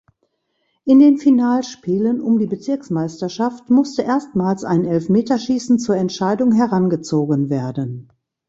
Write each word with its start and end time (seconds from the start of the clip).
In 0.83 0.97
den 0.97 1.19
Finalspielen 1.19 2.21
um 2.21 2.39
die 2.39 2.47
Bezirksmeisterschaft 2.47 3.69
musste 3.69 4.01
erstmals 4.01 4.63
ein 4.63 4.83
Elfmeterschießen 4.83 5.77
zur 5.77 5.95
Entscheidung 5.95 6.53
herangezogen 6.53 7.51
werden. 7.51 8.11